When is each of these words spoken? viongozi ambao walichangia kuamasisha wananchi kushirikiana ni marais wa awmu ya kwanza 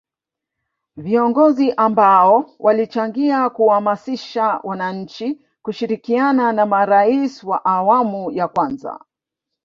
viongozi 0.97 1.71
ambao 1.73 2.49
walichangia 2.59 3.49
kuamasisha 3.49 4.59
wananchi 4.63 5.41
kushirikiana 5.61 6.51
ni 6.53 6.65
marais 6.65 7.43
wa 7.43 7.65
awmu 7.65 8.31
ya 8.31 8.47
kwanza 8.47 8.99